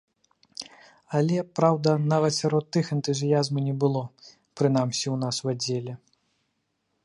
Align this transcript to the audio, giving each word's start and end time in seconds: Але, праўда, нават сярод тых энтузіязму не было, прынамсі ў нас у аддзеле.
Але, 1.19 1.35
праўда, 1.59 1.89
нават 2.13 2.33
сярод 2.41 2.65
тых 2.77 2.85
энтузіязму 2.97 3.59
не 3.69 3.75
было, 3.83 4.03
прынамсі 4.63 5.03
ў 5.03 5.23
нас 5.25 5.35
у 5.45 5.53
аддзеле. 5.55 5.93